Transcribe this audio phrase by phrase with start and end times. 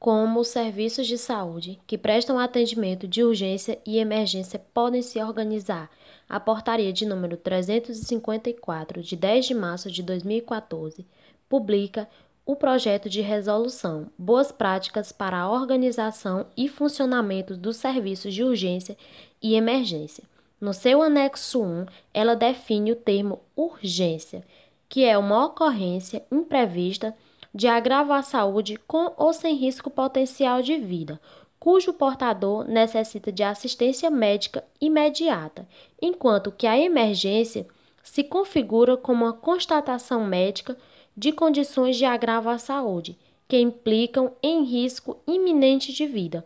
[0.00, 5.90] como os serviços de saúde que prestam atendimento de urgência e emergência podem se organizar.
[6.26, 11.04] A portaria de número 354, de 10 de março de 2014,
[11.50, 12.08] publica
[12.46, 18.96] o projeto de resolução Boas Práticas para a Organização e Funcionamento dos Serviços de Urgência
[19.42, 20.24] e Emergência.
[20.58, 24.42] No seu anexo 1, ela define o termo urgência,
[24.88, 27.14] que é uma ocorrência imprevista
[27.54, 31.20] de agravo à saúde com ou sem risco potencial de vida,
[31.58, 35.68] cujo portador necessita de assistência médica imediata,
[36.00, 37.66] enquanto que a emergência
[38.02, 40.76] se configura como uma constatação médica
[41.16, 46.44] de condições de agravo à saúde que implicam em risco iminente de vida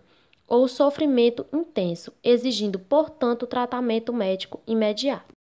[0.48, 5.33] ou sofrimento intenso, exigindo, portanto, tratamento médico imediato.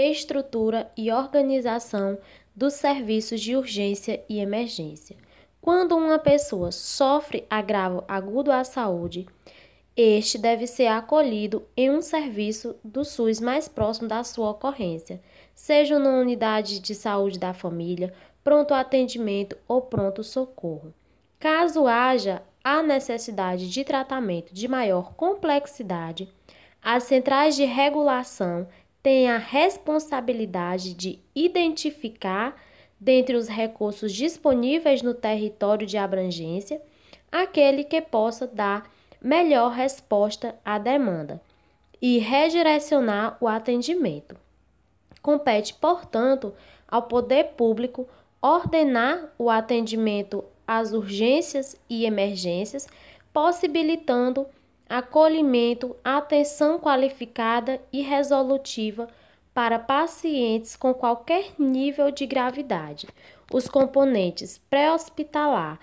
[0.00, 2.18] Estrutura e organização
[2.54, 5.16] dos serviços de urgência e emergência.
[5.60, 9.26] Quando uma pessoa sofre agravo agudo à saúde,
[9.96, 15.20] este deve ser acolhido em um serviço do SUS mais próximo da sua ocorrência,
[15.52, 20.94] seja na unidade de saúde da família, pronto atendimento ou pronto socorro.
[21.40, 26.32] Caso haja a necessidade de tratamento de maior complexidade,
[26.80, 28.68] as centrais de regulação
[29.08, 32.54] tem a responsabilidade de identificar,
[33.00, 36.78] dentre os recursos disponíveis no território de abrangência,
[37.32, 38.86] aquele que possa dar
[39.18, 41.40] melhor resposta à demanda
[42.02, 44.36] e redirecionar o atendimento.
[45.22, 46.52] Compete, portanto,
[46.86, 48.06] ao poder público
[48.42, 52.86] ordenar o atendimento às urgências e emergências,
[53.32, 54.46] possibilitando
[54.88, 59.08] acolhimento, atenção qualificada e resolutiva
[59.52, 63.08] para pacientes com qualquer nível de gravidade.
[63.52, 65.80] Os componentes pré-hospitalar,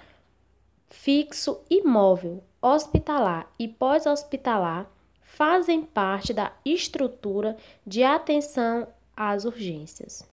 [0.90, 4.90] fixo e móvel, hospitalar e pós-hospitalar
[5.22, 10.35] fazem parte da estrutura de atenção às urgências.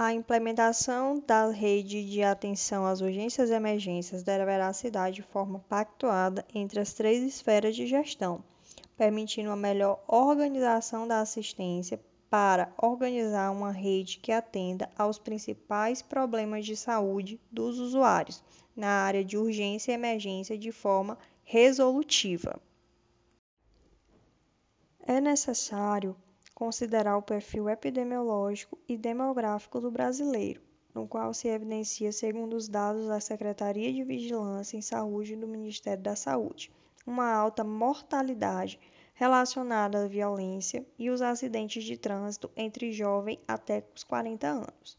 [0.00, 5.58] A implementação da rede de atenção às urgências e emergências deverá se dar de forma
[5.68, 8.44] pactuada entre as três esferas de gestão,
[8.96, 12.00] permitindo uma melhor organização da assistência
[12.30, 18.40] para organizar uma rede que atenda aos principais problemas de saúde dos usuários
[18.76, 22.62] na área de urgência e emergência de forma resolutiva.
[25.00, 26.14] É necessário
[26.58, 30.60] considerar o perfil epidemiológico e demográfico do brasileiro,
[30.92, 36.02] no qual se evidencia, segundo os dados da Secretaria de Vigilância em Saúde do Ministério
[36.02, 36.72] da Saúde,
[37.06, 38.80] uma alta mortalidade
[39.14, 44.98] relacionada à violência e os acidentes de trânsito entre jovem até os 40 anos.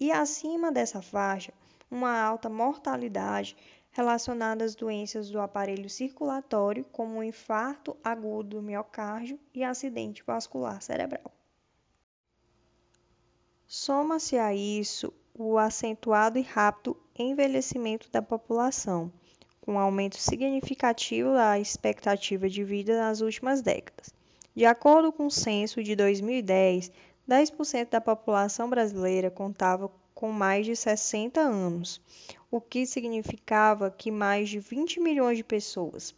[0.00, 1.52] E acima dessa faixa,
[1.88, 3.56] uma alta mortalidade
[3.96, 10.82] relacionadas às doenças do aparelho circulatório, como o infarto agudo do miocárdio e acidente vascular
[10.82, 11.32] cerebral.
[13.66, 19.10] Soma-se a isso o acentuado e rápido envelhecimento da população,
[19.60, 24.14] com um aumento significativo da expectativa de vida nas últimas décadas.
[24.54, 26.92] De acordo com o censo de 2010,
[27.28, 32.00] 10% da população brasileira contava com mais de 60 anos,
[32.56, 36.14] o que significava que mais de 20 milhões de pessoas.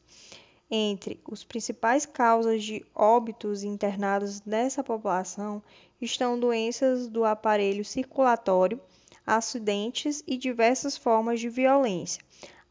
[0.71, 5.63] Entre as principais causas de óbitos internados nessa população
[6.01, 8.81] estão doenças do aparelho circulatório,
[9.27, 12.23] acidentes e diversas formas de violência,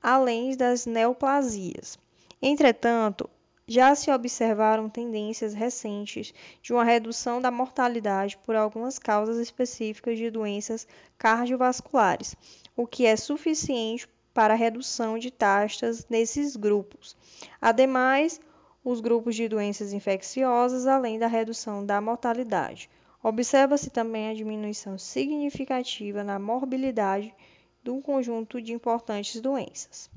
[0.01, 1.99] além das neoplasias.
[2.41, 3.29] Entretanto,
[3.67, 10.31] já se observaram tendências recentes de uma redução da mortalidade por algumas causas específicas de
[10.31, 12.33] doenças cardiovasculares,
[12.75, 17.17] o que é suficiente para a redução de taxas nesses grupos.
[17.59, 18.39] Ademais,
[18.83, 22.89] os grupos de doenças infecciosas, além da redução da mortalidade.
[23.21, 27.35] Observa-se também a diminuição significativa na morbilidade
[27.83, 30.09] de um conjunto de importantes doenças.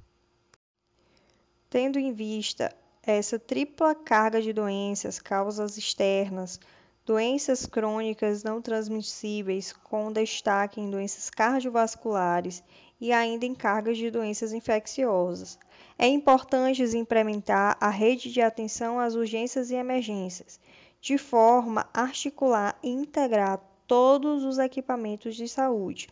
[1.69, 2.73] Tendo em vista
[3.03, 6.61] essa tripla carga de doenças, causas externas,
[7.07, 12.63] doenças crônicas não transmissíveis, com destaque em doenças cardiovasculares
[13.01, 15.59] e ainda em cargas de doenças infecciosas.
[15.99, 20.61] É importante implementar a rede de atenção às urgências e emergências,
[21.01, 26.09] de forma a articular e integrar todos os equipamentos de saúde,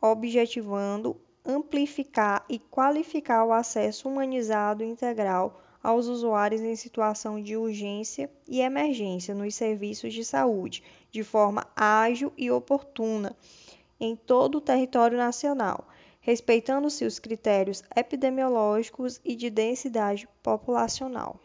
[0.00, 8.60] objetivando amplificar e qualificar o acesso humanizado integral aos usuários em situação de urgência e
[8.60, 13.36] emergência nos serviços de saúde, de forma ágil e oportuna
[14.00, 15.86] em todo o território nacional,
[16.20, 21.38] respeitando-se os critérios epidemiológicos e de densidade populacional.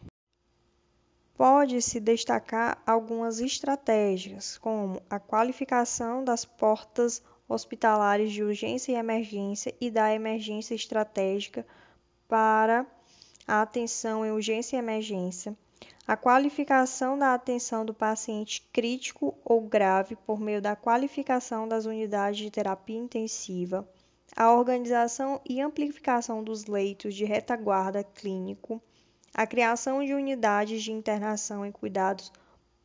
[1.36, 9.88] Pode-se destacar algumas estratégias, como a qualificação das portas hospitalares de urgência e emergência e
[9.88, 11.64] da emergência estratégica
[12.26, 12.84] para
[13.46, 15.56] a atenção em urgência e emergência,
[16.06, 22.38] a qualificação da atenção do paciente crítico ou grave por meio da qualificação das unidades
[22.38, 23.88] de terapia intensiva,
[24.34, 28.82] a organização e amplificação dos leitos de retaguarda clínico,
[29.34, 32.32] a criação de unidades de internação em cuidados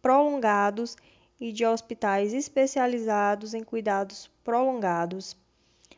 [0.02, 0.96] prolongados
[1.40, 5.36] e de hospitais especializados em cuidados prolongados,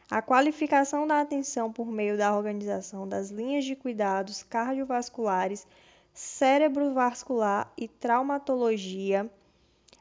[0.10, 5.68] a qualificação da atenção por meio da organização das linhas de cuidados cardiovasculares,
[6.12, 9.30] cerebrovascular e traumatologia,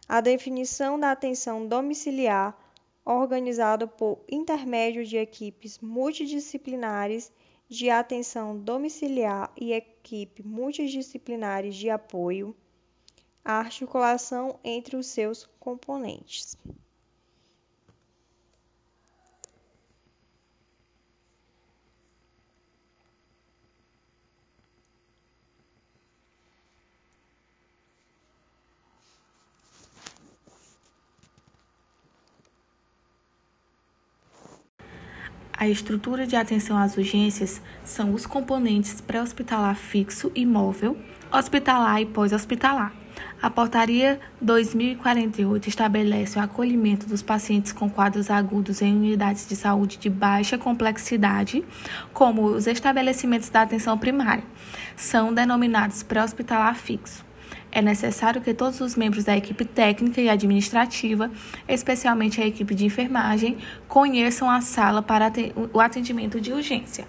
[0.09, 2.57] a definição da atenção domiciliar
[3.05, 7.31] organizado por intermédio de equipes multidisciplinares
[7.69, 12.57] de atenção domiciliar e equipe multidisciplinares de apoio,
[13.45, 16.57] a articulação entre os seus componentes.
[35.61, 40.97] A estrutura de atenção às urgências são os componentes pré-hospitalar fixo e móvel,
[41.33, 42.93] hospitalar e pós-hospitalar.
[43.43, 49.99] A Portaria 2048 estabelece o acolhimento dos pacientes com quadros agudos em unidades de saúde
[49.99, 51.65] de baixa complexidade,
[52.13, 54.45] como os estabelecimentos da atenção primária.
[54.95, 57.28] São denominados pré-hospitalar fixo
[57.71, 61.31] é necessário que todos os membros da equipe técnica e administrativa,
[61.69, 65.31] especialmente a equipe de enfermagem, conheçam a sala para
[65.73, 67.07] o atendimento de urgência.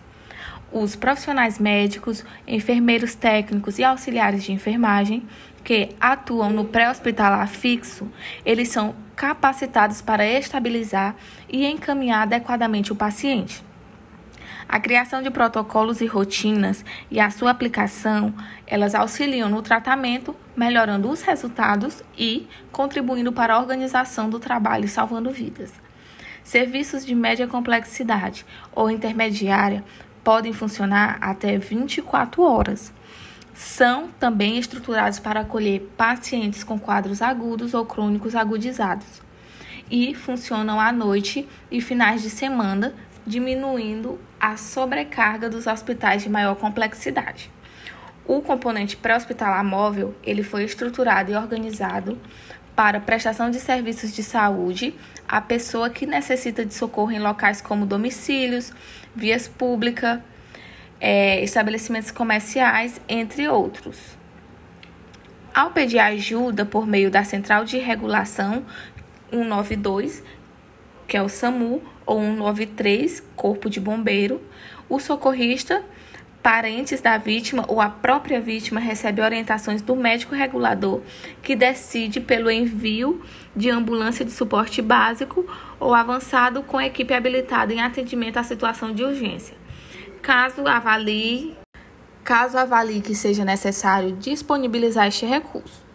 [0.71, 5.23] Os profissionais médicos, enfermeiros técnicos e auxiliares de enfermagem
[5.63, 8.07] que atuam no pré-hospitalar fixo,
[8.45, 11.15] eles são capacitados para estabilizar
[11.50, 13.69] e encaminhar adequadamente o paciente.
[14.71, 18.31] A criação de protocolos e rotinas e a sua aplicação,
[18.68, 24.88] elas auxiliam no tratamento, melhorando os resultados e contribuindo para a organização do trabalho e
[24.88, 25.74] salvando vidas.
[26.44, 29.83] Serviços de média complexidade ou intermediária
[30.24, 32.94] podem funcionar até 24 horas.
[33.56, 39.19] São também estruturados para acolher pacientes com quadros agudos ou crônicos agudizados
[39.89, 42.94] e funcionam à noite e finais de semana
[43.25, 47.51] diminuindo a sobrecarga dos hospitais de maior complexidade.
[48.25, 52.18] O componente pré-hospitalar móvel, ele foi estruturado e organizado
[52.75, 54.95] para prestação de serviços de saúde
[55.27, 58.71] à pessoa que necessita de socorro em locais como domicílios,
[59.16, 60.19] vias públicas,
[61.01, 64.18] é, estabelecimentos comerciais, entre outros.
[65.54, 68.63] Ao pedir ajuda por meio da Central de Regulação
[69.31, 70.24] 192,
[71.07, 74.41] que é o SAMU, ou 193, Corpo de Bombeiro,
[74.89, 75.83] o socorrista,
[76.41, 81.01] parentes da vítima ou a própria vítima recebe orientações do médico regulador,
[81.44, 83.21] que decide pelo envio
[83.56, 85.45] de ambulância de suporte básico
[85.79, 89.55] ou avançado com equipe habilitada em atendimento à situação de urgência.
[90.19, 91.55] Caso avalie,
[92.24, 95.88] caso avalie que seja necessário disponibilizar este recurso.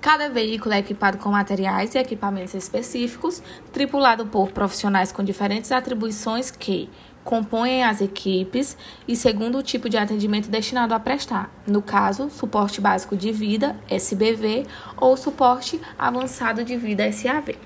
[0.00, 6.52] Cada veículo é equipado com materiais e equipamentos específicos, tripulado por profissionais com diferentes atribuições
[6.52, 6.88] que
[7.24, 8.76] compõem as equipes
[9.08, 13.76] e segundo o tipo de atendimento destinado a prestar, no caso, suporte básico de vida,
[13.90, 17.58] SBV, ou suporte avançado de vida, SAV.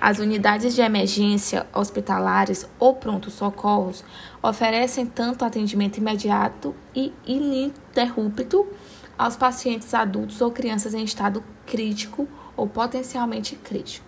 [0.00, 4.04] As unidades de emergência hospitalares ou pronto-socorros
[4.42, 8.68] oferecem tanto atendimento imediato e ininterrupto
[9.16, 14.06] aos pacientes adultos ou crianças em estado crítico ou potencialmente crítico.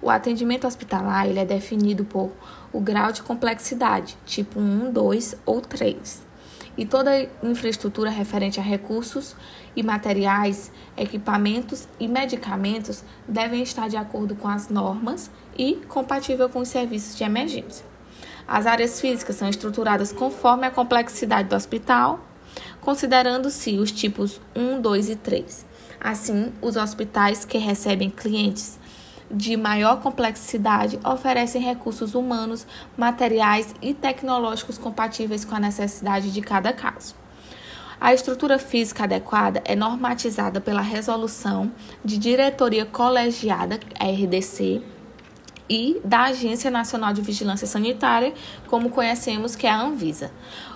[0.00, 2.30] O atendimento hospitalar ele é definido por
[2.72, 6.26] o grau de complexidade, tipo 1, 2 ou 3.
[6.76, 9.34] E toda infraestrutura referente a recursos
[9.74, 16.60] e materiais, equipamentos e medicamentos devem estar de acordo com as normas e compatível com
[16.60, 17.84] os serviços de emergência.
[18.46, 22.20] As áreas físicas são estruturadas conforme a complexidade do hospital,
[22.86, 25.66] considerando-se os tipos 1, 2 e 3.
[26.00, 28.78] Assim, os hospitais que recebem clientes
[29.28, 32.64] de maior complexidade oferecem recursos humanos,
[32.96, 37.16] materiais e tecnológicos compatíveis com a necessidade de cada caso.
[38.00, 41.72] A estrutura física adequada é normatizada pela Resolução
[42.04, 44.80] de Diretoria Colegiada, RDC,
[45.68, 48.32] e da Agência Nacional de Vigilância Sanitária,
[48.68, 50.30] como conhecemos que é a Anvisa.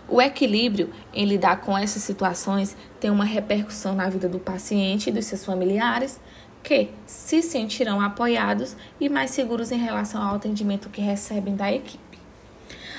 [0.08, 5.12] O equilíbrio em lidar com essas situações tem uma repercussão na vida do paciente e
[5.12, 6.20] dos seus familiares,
[6.62, 12.10] que se sentirão apoiados e mais seguros em relação ao atendimento que recebem da equipe.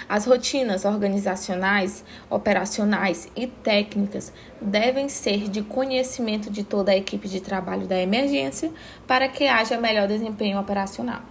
[0.09, 7.39] As rotinas organizacionais, operacionais e técnicas devem ser de conhecimento de toda a equipe de
[7.39, 8.71] trabalho da emergência
[9.07, 11.21] para que haja melhor desempenho operacional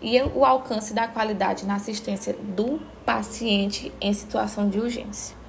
[0.00, 5.41] e o alcance da qualidade na assistência do paciente em situação de urgência.